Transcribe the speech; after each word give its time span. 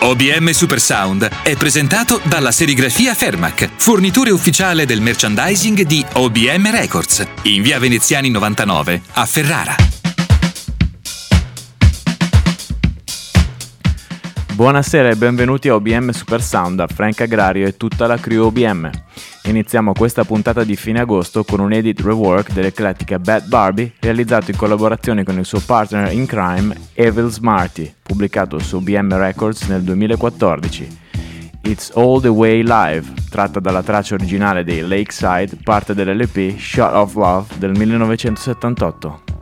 OBM 0.00 0.50
Super 0.50 0.80
Sound 0.80 1.28
è 1.42 1.56
presentato 1.56 2.20
dalla 2.22 2.52
serigrafia 2.52 3.14
Fermac, 3.14 3.68
fornitore 3.78 4.30
ufficiale 4.30 4.86
del 4.86 5.00
merchandising 5.00 5.82
di 5.82 6.06
OBM 6.12 6.70
Records, 6.70 7.26
in 7.42 7.62
via 7.62 7.80
Veneziani 7.80 8.30
99 8.30 9.02
a 9.14 9.26
Ferrara. 9.26 9.74
Buonasera 14.54 15.08
e 15.08 15.16
benvenuti 15.16 15.68
a 15.68 15.74
OBM 15.74 16.10
Super 16.10 16.42
Sound 16.42 16.76
da 16.76 16.86
Frank 16.86 17.20
Agrario 17.22 17.66
e 17.66 17.76
tutta 17.76 18.06
la 18.06 18.18
crew 18.18 18.44
OBM. 18.44 18.88
Iniziamo 19.44 19.92
questa 19.92 20.24
puntata 20.24 20.62
di 20.64 20.76
fine 20.76 21.00
agosto 21.00 21.42
con 21.44 21.60
un 21.60 21.72
edit 21.72 22.00
rework 22.00 22.52
dell'eclettica 22.52 23.18
Bad 23.18 23.46
Barbie 23.46 23.92
realizzato 24.00 24.50
in 24.50 24.56
collaborazione 24.56 25.24
con 25.24 25.38
il 25.38 25.44
suo 25.44 25.60
partner 25.64 26.12
in 26.12 26.26
crime 26.26 26.76
Evil 26.94 27.30
Smarty, 27.30 27.94
pubblicato 28.02 28.58
su 28.58 28.76
OBM 28.76 29.16
Records 29.16 29.62
nel 29.68 29.82
2014. 29.82 30.98
It's 31.62 31.90
All 31.94 32.20
the 32.20 32.28
Way 32.28 32.62
Live, 32.62 33.12
tratta 33.30 33.60
dalla 33.60 33.82
traccia 33.82 34.14
originale 34.14 34.64
dei 34.64 34.80
Lakeside, 34.80 35.58
parte 35.62 35.94
dell'LP 35.94 36.58
Shot 36.58 36.94
of 36.94 37.14
Love 37.14 37.58
del 37.58 37.76
1978. 37.76 39.37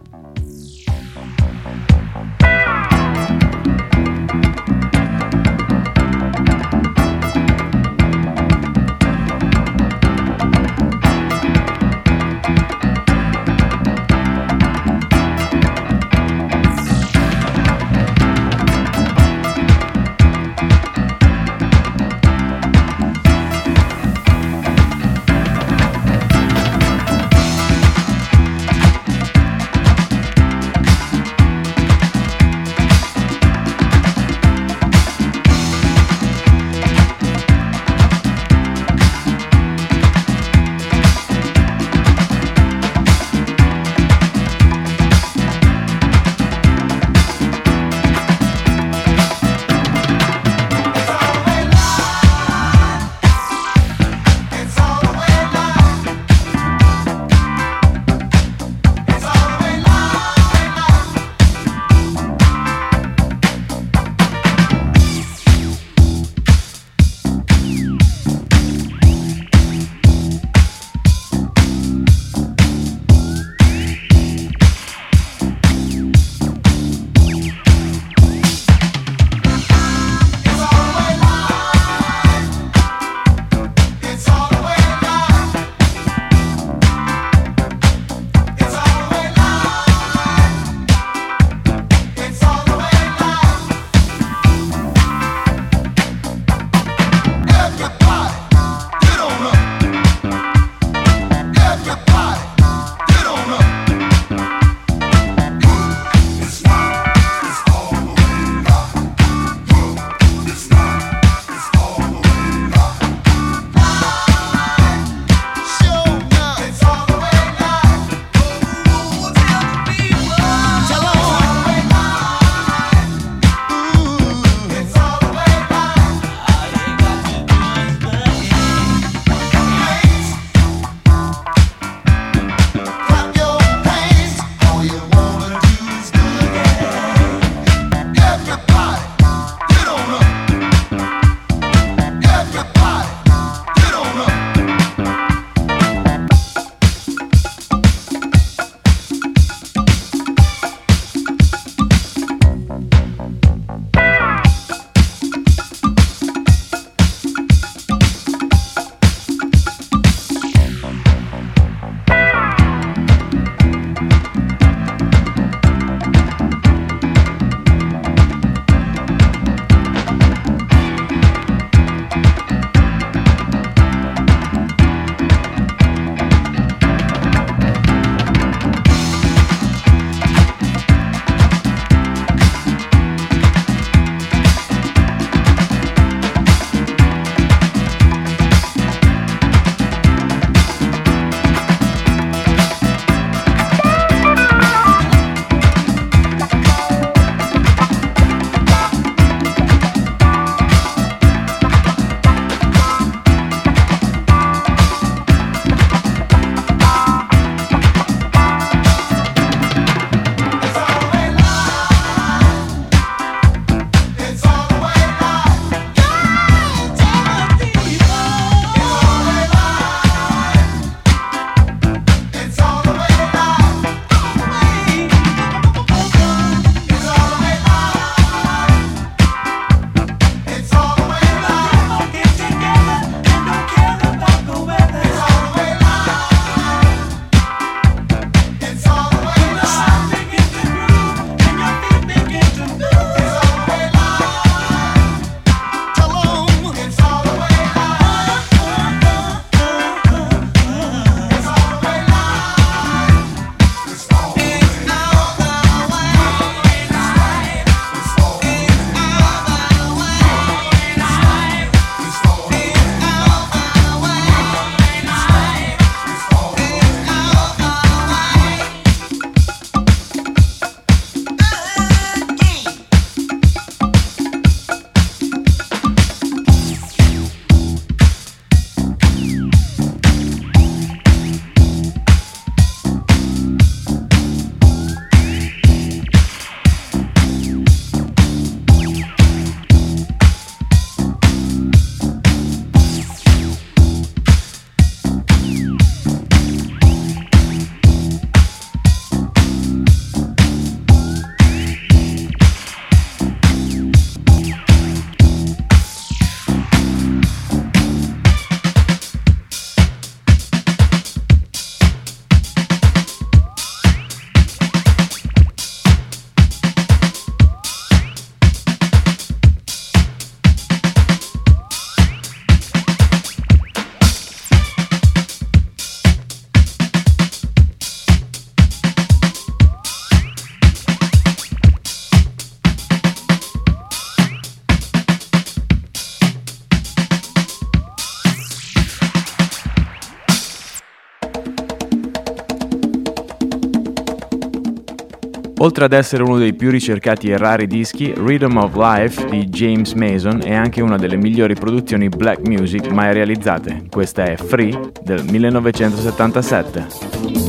Oltre 345.66 345.86
ad 345.86 345.92
essere 345.92 346.22
uno 346.22 346.38
dei 346.38 346.54
più 346.54 346.70
ricercati 346.70 347.28
e 347.28 347.36
rari 347.36 347.66
dischi, 347.66 348.14
Rhythm 348.16 348.56
of 348.56 348.76
Life 348.76 349.28
di 349.28 349.46
James 349.46 349.94
Mason 349.94 350.42
è 350.44 350.54
anche 350.54 350.80
una 350.80 350.96
delle 350.96 351.16
migliori 351.16 351.54
produzioni 351.54 352.08
black 352.08 352.46
music 352.46 352.86
mai 352.92 353.12
realizzate. 353.12 353.86
Questa 353.90 354.22
è 354.22 354.36
Free 354.36 354.92
del 355.02 355.24
1977. 355.24 357.45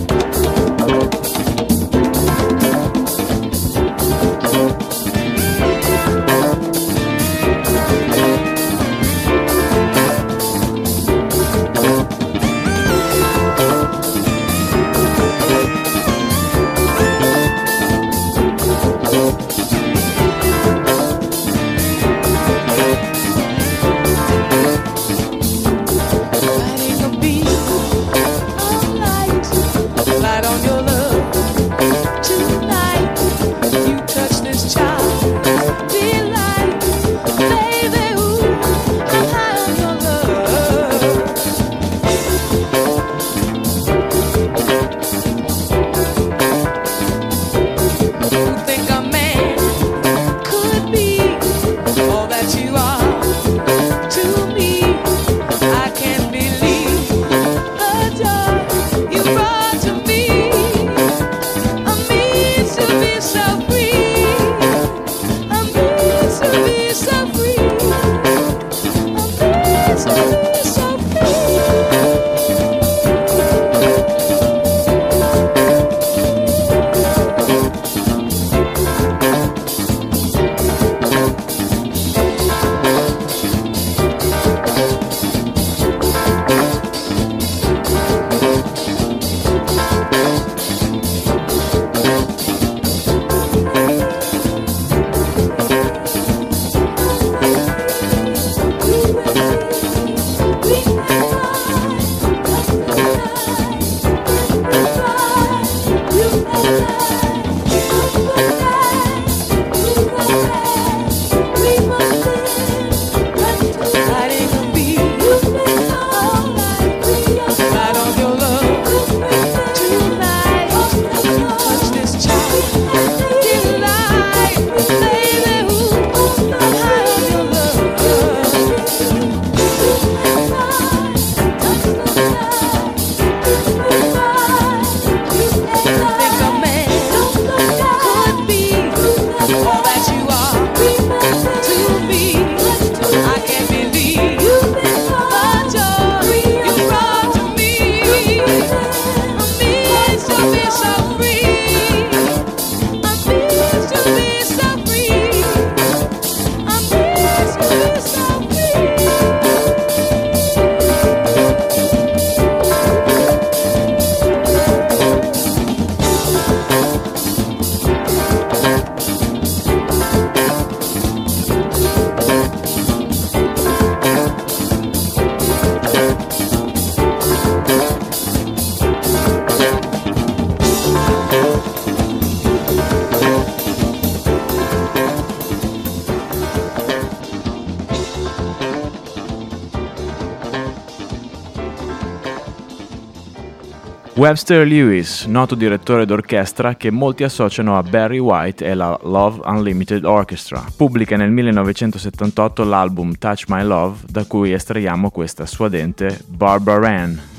Webster 194.17 194.65
Lewis, 194.65 195.25
noto 195.25 195.53
direttore 195.53 196.07
d'orchestra 196.07 196.74
che 196.74 196.89
molti 196.89 197.24
associano 197.24 197.77
a 197.77 197.83
Barry 197.83 198.17
White 198.17 198.65
e 198.65 198.74
la 198.74 199.00
Love 199.03 199.41
Unlimited 199.45 200.05
Orchestra, 200.05 200.65
pubblica 200.75 201.15
nel 201.15 201.29
1978 201.29 202.63
l'album 202.63 203.13
Touch 203.19 203.43
My 203.47 203.63
Love, 203.63 204.00
da 204.07 204.25
cui 204.25 204.53
estraiamo 204.53 205.12
questa 205.12 205.45
suadente 205.45 206.19
Barbara 206.25 206.89
Ann. 206.89 207.37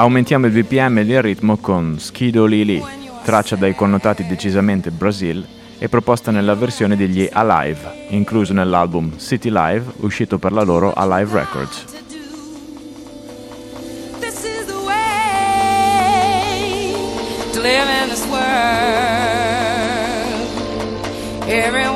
Aumentiamo 0.00 0.46
il 0.46 0.52
BPM 0.52 0.96
e 0.96 1.00
il 1.02 1.20
ritmo 1.20 1.58
con 1.58 1.98
Skido 1.98 2.46
Lili, 2.46 2.82
traccia 3.22 3.54
dai 3.54 3.74
connotati 3.74 4.26
decisamente 4.26 4.90
Brasil 4.90 5.46
e 5.78 5.90
proposta 5.90 6.30
nella 6.30 6.54
versione 6.54 6.96
degli 6.96 7.28
Alive, 7.30 8.06
incluso 8.08 8.54
nell'album 8.54 9.18
City 9.18 9.50
Live 9.52 9.92
uscito 9.98 10.38
per 10.38 10.52
la 10.52 10.62
loro 10.62 10.94
Alive 10.94 11.38
Records. 11.38 11.84
Everyone 21.46 21.89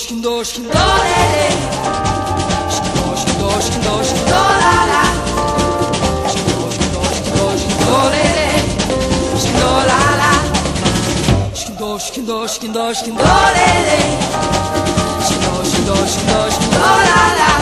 doşkin 0.00 0.24
doşkin 0.24 0.64
do 0.64 1.04
re 1.04 1.22
re 1.32 1.50
Doşkin 2.96 3.40
doşkin 3.40 3.84
doşkin 3.84 4.26
do 4.30 4.42
la 4.62 4.76
la 4.92 5.04
Doşkin 6.24 6.44
doşkin 6.94 7.32
doşkin 7.38 7.86
do 7.86 8.10
re 8.12 8.24
re 8.36 8.50
Doşkin 9.34 9.60
do 9.60 9.72
la 9.90 10.02
la 10.20 10.32
Doşkin 11.50 11.78
doşkin 11.78 12.26
doşkin 12.28 12.74
doşkin 12.74 13.18
do 13.18 13.22
re 13.54 13.72
re 13.86 14.00
doşkin 15.28 15.86
doşkin 15.86 16.28
doşkin 16.28 16.72
do 16.72 16.80
la 16.80 17.24
la 17.38 17.59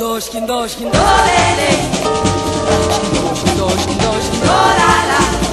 doş 0.00 0.30
kin 0.30 0.48
doş 0.48 0.76
kin 0.76 0.92
do 0.92 0.98
le 0.98 1.56
le. 1.58 1.70
Doş 3.14 3.44
kin 3.44 3.58
doş 3.58 3.86
kin 3.86 3.98
doş 3.98 4.24
kin 4.30 4.40
do 4.40 4.58
la 4.78 4.92
la. 5.10 5.47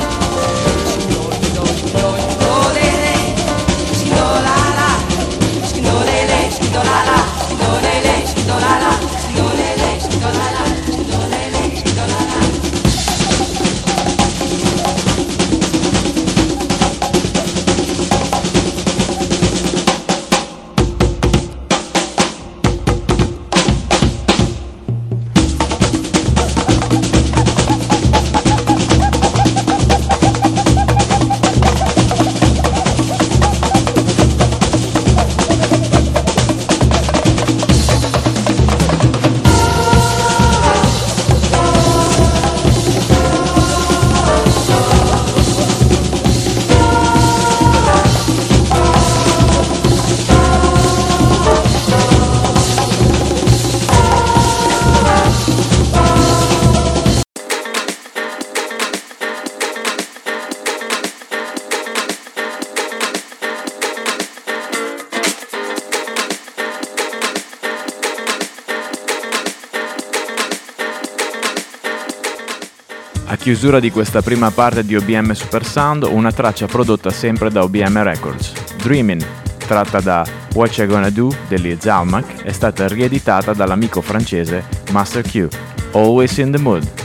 Chiusura 73.46 73.80
di 73.80 73.92
questa 73.92 74.24
prima 74.24 74.50
parte 74.50 74.84
di 74.84 74.96
OBM 74.96 75.34
Super 75.34 75.64
Sound, 75.64 76.02
una 76.10 76.32
traccia 76.32 76.66
prodotta 76.66 77.12
sempre 77.12 77.52
da 77.52 77.62
OBM 77.62 78.02
Records. 78.02 78.54
Dreamin', 78.82 79.24
tratta 79.68 80.00
da 80.00 80.26
What 80.54 80.76
You 80.76 80.88
Gonna 80.88 81.12
Do 81.12 81.32
degli 81.48 81.78
Zalmac, 81.80 82.42
è 82.42 82.52
stata 82.52 82.88
rieditata 82.88 83.54
dall'amico 83.54 84.02
francese 84.02 84.64
Master 84.90 85.22
Q. 85.22 85.48
Always 85.92 86.36
in 86.38 86.54
the 86.54 86.58
Mood. 86.58 87.05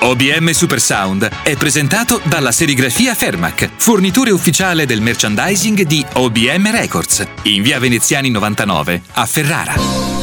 OBM 0.00 0.50
Super 0.52 0.80
Sound 0.80 1.28
è 1.42 1.56
presentato 1.56 2.20
dalla 2.24 2.52
serigrafia 2.52 3.16
Fermac, 3.16 3.68
fornitore 3.76 4.30
ufficiale 4.30 4.86
del 4.86 5.00
merchandising 5.00 5.82
di 5.82 6.06
OBM 6.14 6.70
Records, 6.70 7.26
in 7.42 7.62
via 7.62 7.80
Veneziani 7.80 8.30
99 8.30 9.02
a 9.14 9.26
Ferrara. 9.26 10.17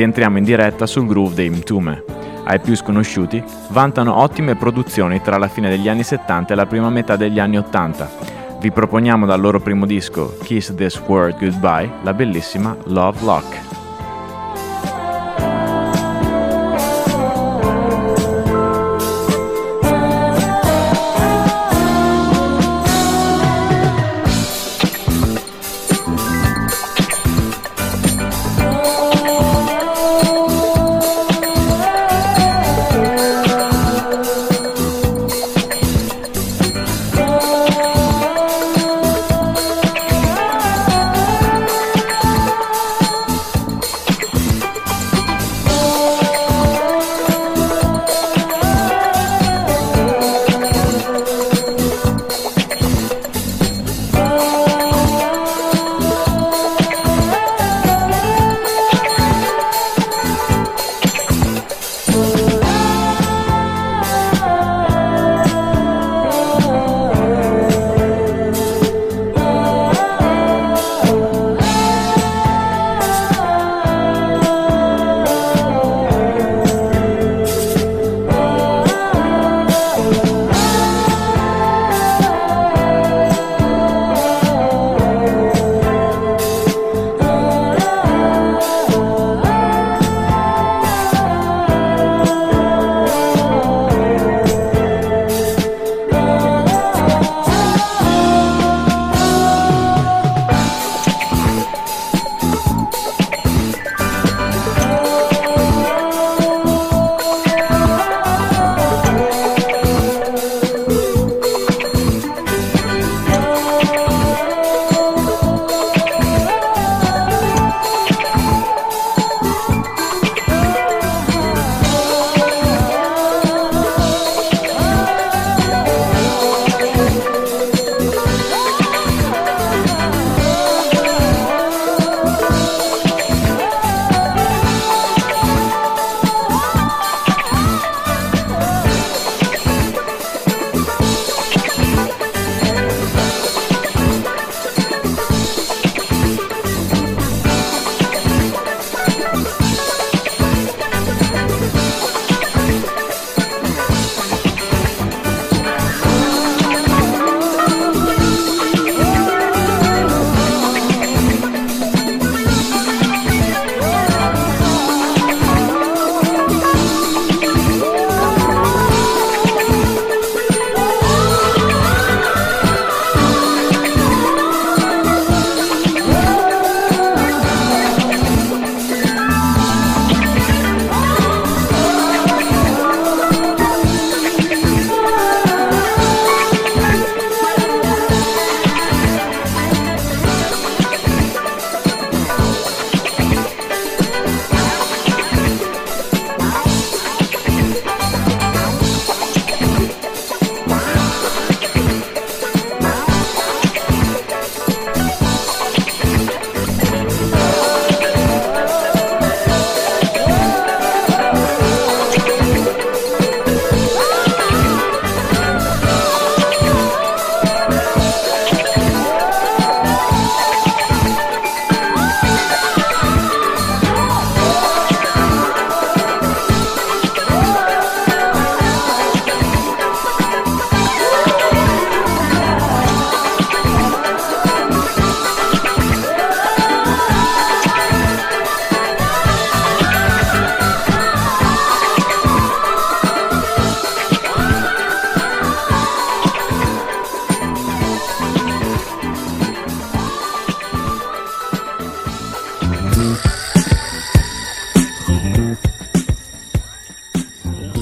Rientriamo 0.00 0.38
in 0.38 0.44
diretta 0.44 0.86
sul 0.86 1.06
groove 1.06 1.34
dei 1.34 1.50
Mtume. 1.50 2.02
Ai 2.44 2.58
più 2.58 2.74
sconosciuti, 2.74 3.44
vantano 3.68 4.16
ottime 4.16 4.56
produzioni 4.56 5.20
tra 5.20 5.36
la 5.36 5.46
fine 5.46 5.68
degli 5.68 5.90
anni 5.90 6.04
70 6.04 6.54
e 6.54 6.56
la 6.56 6.64
prima 6.64 6.88
metà 6.88 7.16
degli 7.16 7.38
anni 7.38 7.58
80. 7.58 8.10
Vi 8.60 8.70
proponiamo 8.70 9.26
dal 9.26 9.42
loro 9.42 9.60
primo 9.60 9.84
disco, 9.84 10.38
Kiss 10.42 10.74
This 10.74 10.98
World 11.06 11.38
Goodbye, 11.38 11.90
la 12.00 12.14
bellissima 12.14 12.74
Love 12.84 13.18
Lock. 13.20 13.79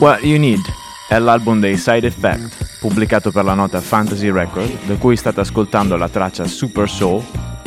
What 0.08 0.22
You 0.22 0.38
Need 0.38 0.64
è 1.06 1.18
l'album 1.18 1.60
dei 1.60 1.76
Side 1.76 2.06
Effect, 2.06 2.78
pubblicato 2.80 3.30
per 3.30 3.44
la 3.44 3.52
nota 3.52 3.78
Fantasy 3.78 4.30
Record, 4.30 4.86
da 4.86 4.94
cui 4.94 5.16
state 5.16 5.40
ascoltando 5.40 5.96
la 5.96 6.08
traccia 6.08 6.46
Super 6.46 6.88
Soul, 6.88 7.22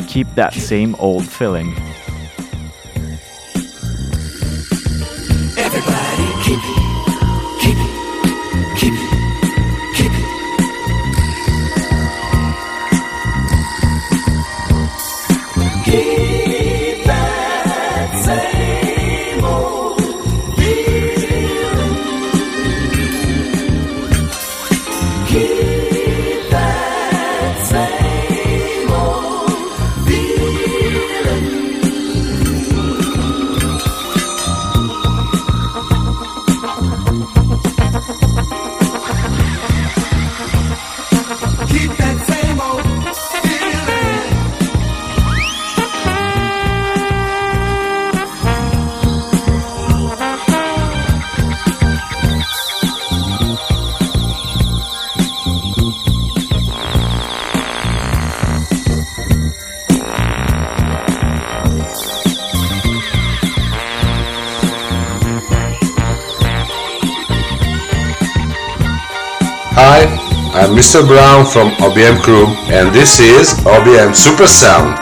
Keep 0.06 0.34
That 0.34 0.52
Same 0.52 0.90
Old 0.96 1.24
Feeling. 1.24 1.91
Mr. 70.82 71.06
Brown 71.06 71.46
from 71.46 71.70
OBM 71.78 72.20
Crew 72.24 72.46
and 72.66 72.92
this 72.92 73.20
is 73.20 73.54
OBM 73.62 74.12
Super 74.16 74.48
Sound. 74.48 75.01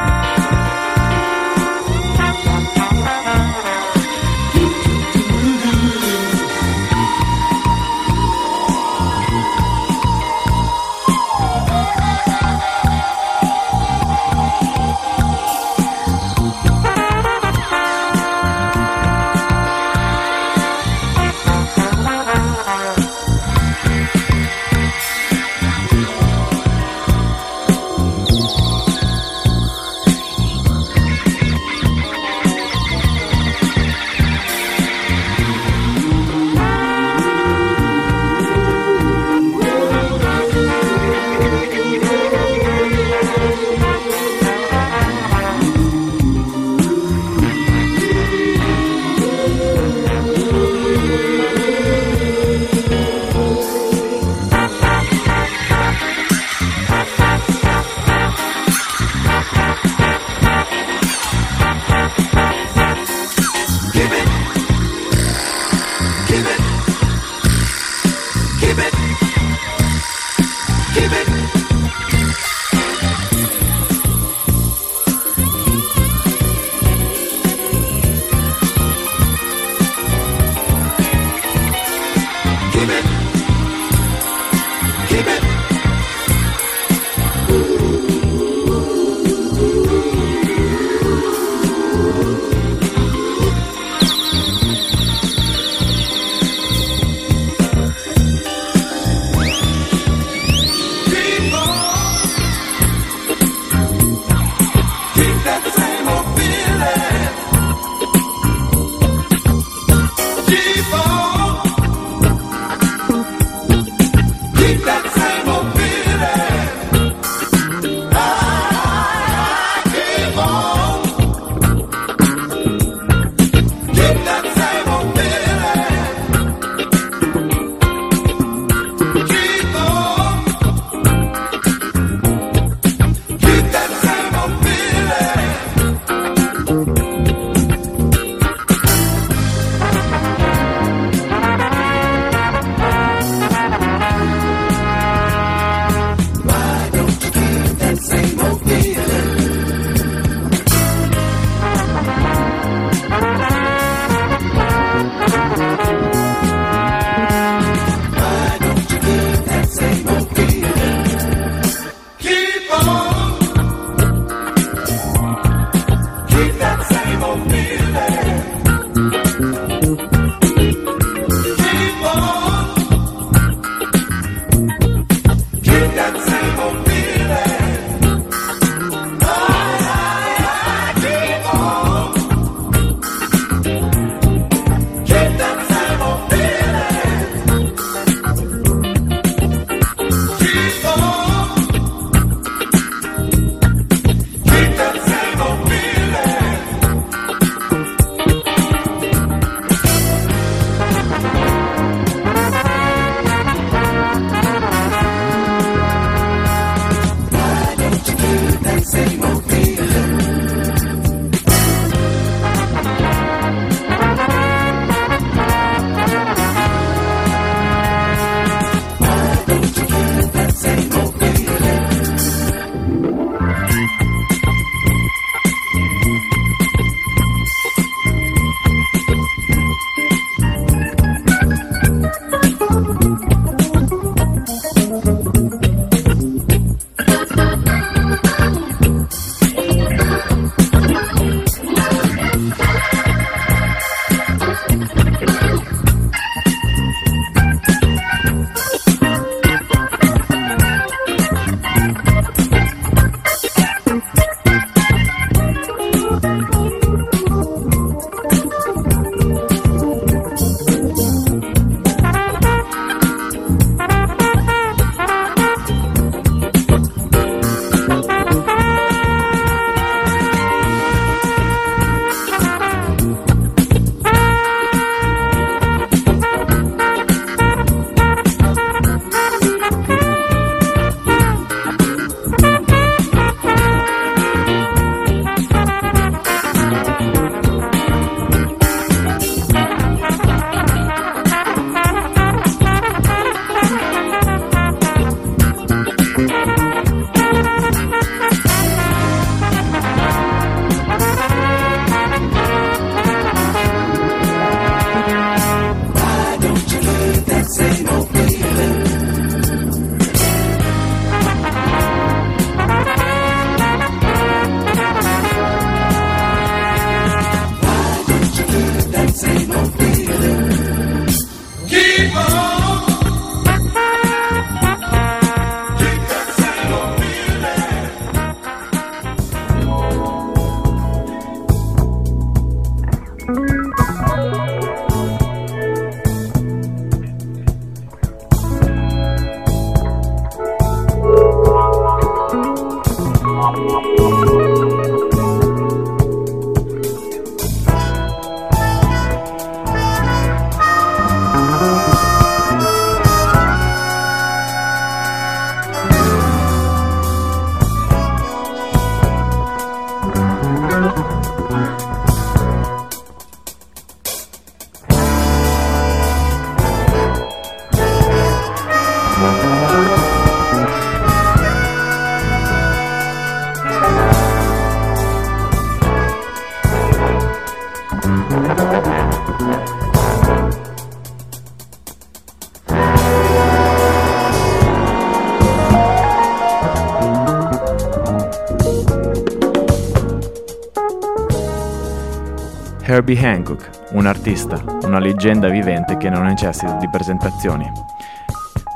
Herbie 393.00 393.26
Hancock, 393.26 393.92
un 393.92 394.04
artista, 394.04 394.62
una 394.82 394.98
leggenda 394.98 395.48
vivente 395.48 395.96
che 395.96 396.10
non 396.10 396.26
necessita 396.26 396.74
di 396.74 396.86
presentazioni. 396.90 397.66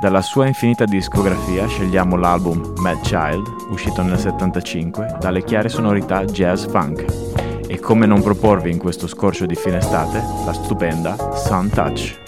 Dalla 0.00 0.22
sua 0.22 0.46
infinita 0.46 0.86
discografia 0.86 1.66
scegliamo 1.66 2.16
l'album 2.16 2.72
Mad 2.78 3.02
Child, 3.02 3.66
uscito 3.68 4.00
nel 4.00 4.18
75, 4.18 5.18
dalle 5.20 5.44
chiare 5.44 5.68
sonorità 5.68 6.24
jazz 6.24 6.64
funk. 6.64 7.04
E 7.66 7.78
come 7.80 8.06
non 8.06 8.22
proporvi 8.22 8.70
in 8.70 8.78
questo 8.78 9.06
scorcio 9.06 9.44
di 9.44 9.56
fine 9.56 9.76
estate, 9.76 10.22
la 10.46 10.54
stupenda 10.54 11.16
Sun 11.34 11.68
Touch. 11.68 12.23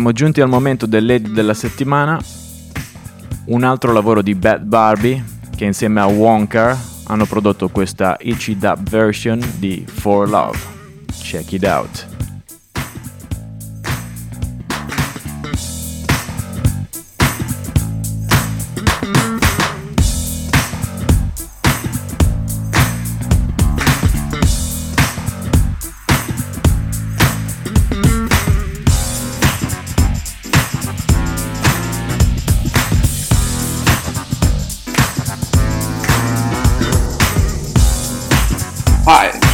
Siamo 0.00 0.14
giunti 0.14 0.40
al 0.40 0.48
momento 0.48 0.86
dell'edit 0.86 1.30
della 1.30 1.52
settimana, 1.52 2.18
un 3.48 3.64
altro 3.64 3.92
lavoro 3.92 4.22
di 4.22 4.34
Bad 4.34 4.62
Barbie 4.62 5.22
che 5.54 5.66
insieme 5.66 6.00
a 6.00 6.06
Wonka 6.06 6.74
hanno 7.04 7.26
prodotto 7.26 7.68
questa 7.68 8.16
Itchy 8.18 8.56
Dub 8.56 8.88
version 8.88 9.38
di 9.58 9.84
For 9.86 10.26
Love. 10.26 10.56
Check 11.12 11.52
it 11.52 11.64
out. 11.66 12.09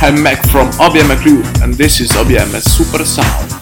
I'm 0.07 0.23
Mac 0.23 0.41
from 0.51 0.71
OBM 0.79 1.21
Crew 1.21 1.43
and 1.65 1.75
this 1.75 1.99
is 1.99 2.13
OBM 2.13 2.55
Super 2.63 3.05
Sound. 3.05 3.56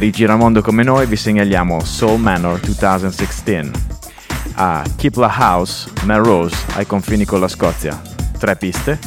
Per 0.00 0.08
i 0.08 0.12
giramondo 0.12 0.62
come 0.62 0.82
noi 0.82 1.04
vi 1.04 1.16
segnaliamo 1.16 1.84
Soul 1.84 2.18
Manor 2.20 2.58
2016, 2.58 3.70
a 4.54 4.82
Kipla 4.96 5.28
House, 5.28 5.90
Melrose, 6.04 6.56
ai 6.76 6.86
confini 6.86 7.26
con 7.26 7.38
la 7.38 7.48
Scozia. 7.48 8.00
Tre 8.38 8.56
piste, 8.56 8.98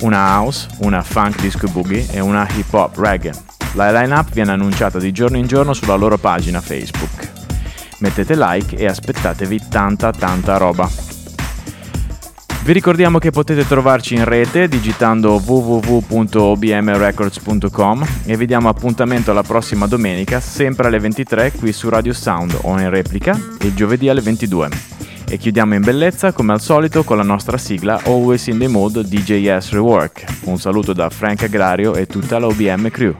una 0.00 0.16
house, 0.16 0.66
una 0.78 1.00
funk 1.04 1.40
disco 1.40 1.68
boogie 1.68 2.08
e 2.10 2.18
una 2.18 2.44
hip 2.56 2.72
hop 2.72 2.98
reggae. 2.98 3.32
La 3.74 3.92
line-up 3.92 4.32
viene 4.32 4.50
annunciata 4.50 4.98
di 4.98 5.12
giorno 5.12 5.36
in 5.36 5.46
giorno 5.46 5.74
sulla 5.74 5.94
loro 5.94 6.18
pagina 6.18 6.60
Facebook. 6.60 7.30
Mettete 7.98 8.34
like 8.34 8.74
e 8.74 8.86
aspettatevi 8.86 9.68
tanta 9.68 10.10
tanta 10.10 10.56
roba. 10.56 11.11
Vi 12.64 12.72
ricordiamo 12.72 13.18
che 13.18 13.32
potete 13.32 13.66
trovarci 13.66 14.14
in 14.14 14.24
rete 14.24 14.68
digitando 14.68 15.42
www.obmrecords.com 15.44 18.06
e 18.24 18.36
vi 18.36 18.46
diamo 18.46 18.68
appuntamento 18.68 19.32
alla 19.32 19.42
prossima 19.42 19.88
domenica, 19.88 20.38
sempre 20.38 20.86
alle 20.86 21.00
23 21.00 21.54
qui 21.58 21.72
su 21.72 21.88
Radio 21.88 22.12
Sound 22.12 22.56
o 22.62 22.78
in 22.78 22.88
replica 22.88 23.36
il 23.62 23.74
giovedì 23.74 24.08
alle 24.08 24.20
22. 24.20 24.68
E 25.28 25.38
chiudiamo 25.38 25.74
in 25.74 25.82
bellezza 25.82 26.30
come 26.30 26.52
al 26.52 26.60
solito 26.60 27.02
con 27.02 27.16
la 27.16 27.24
nostra 27.24 27.58
sigla 27.58 28.00
Always 28.04 28.46
in 28.46 28.58
the 28.58 28.68
Mode 28.68 29.08
DJS 29.08 29.72
Rework. 29.72 30.24
Un 30.44 30.56
saluto 30.58 30.92
da 30.92 31.10
Frank 31.10 31.42
Agrario 31.42 31.96
e 31.96 32.06
tutta 32.06 32.38
la 32.38 32.46
OBM 32.46 32.90
crew. 32.90 33.16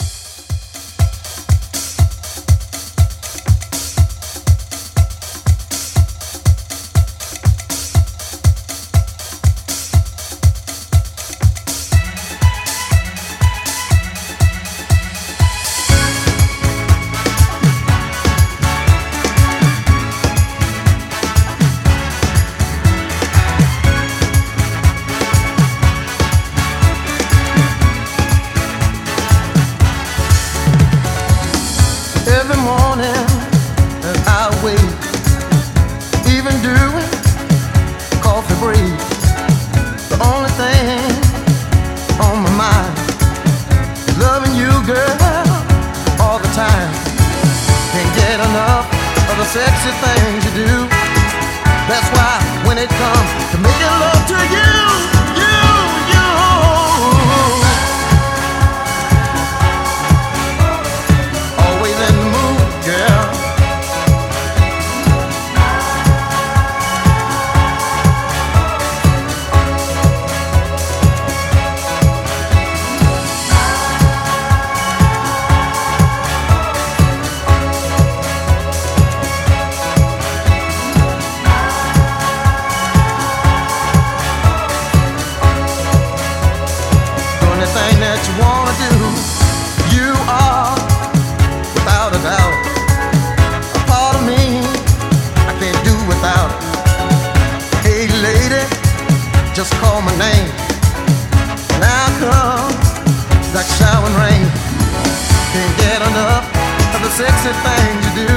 Things 107.61 108.01
you 108.07 108.27
do. 108.27 108.35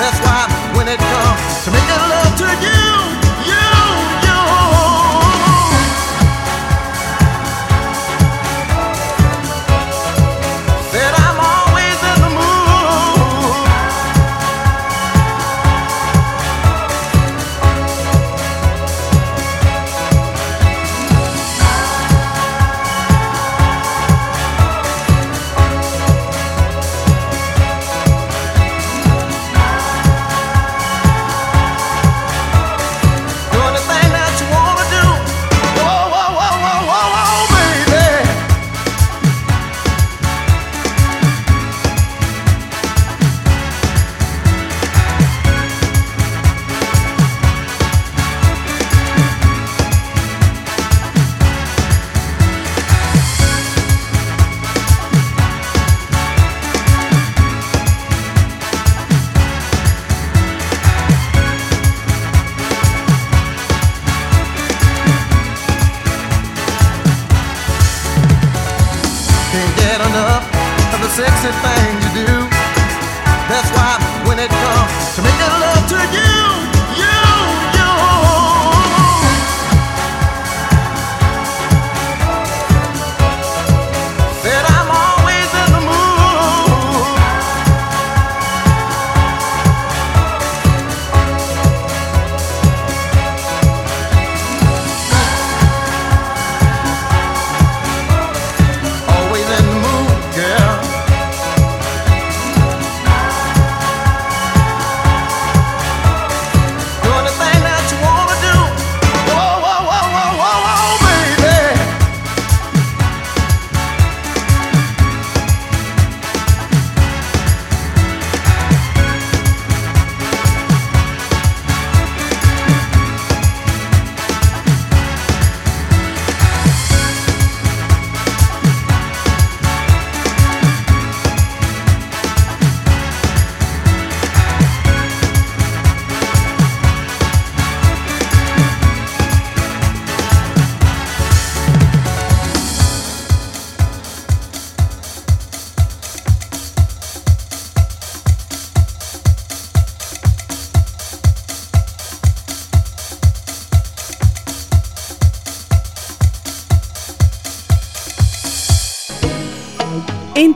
That's 0.00 0.18
why 0.24 0.48
when 0.76 0.88
it 0.88 0.98
comes 0.98 1.64
to 1.64 1.70
making 1.70 2.02
love 2.08 2.32
to 2.40 2.48
you, 2.64 2.99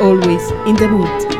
always 0.00 0.50
in 0.66 0.76
the 0.76 0.88
mood. 0.88 1.39